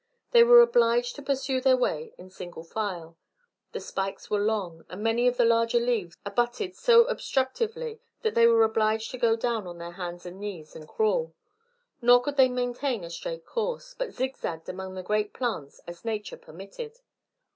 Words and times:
They 0.31 0.43
were 0.43 0.63
obliged 0.63 1.15
to 1.17 1.21
pursue 1.21 1.61
their 1.61 1.77
way 1.77 2.15
in 2.17 2.31
single 2.31 2.63
file; 2.63 3.19
the 3.71 3.79
spikes 3.79 4.31
were 4.31 4.39
long, 4.39 4.83
and 4.89 5.03
many 5.03 5.27
of 5.27 5.37
the 5.37 5.45
larger 5.45 5.79
leaves 5.79 6.17
abutted 6.25 6.75
so 6.75 7.03
obstructively 7.05 7.99
that 8.23 8.33
they 8.33 8.47
were 8.47 8.63
obliged 8.63 9.11
to 9.11 9.19
go 9.19 9.35
down 9.35 9.67
on 9.67 9.77
their 9.77 9.91
hands 9.91 10.25
and 10.25 10.39
knees 10.39 10.75
and 10.75 10.87
crawl. 10.87 11.35
Nor 12.01 12.19
could 12.23 12.35
they 12.35 12.49
maintain 12.49 13.03
a 13.03 13.11
straight 13.11 13.45
course, 13.45 13.93
but 13.95 14.11
zig 14.11 14.35
zagged 14.35 14.67
among 14.67 14.95
the 14.95 15.03
great 15.03 15.33
plants 15.35 15.79
as 15.85 16.03
nature 16.03 16.35
permitted. 16.37 16.93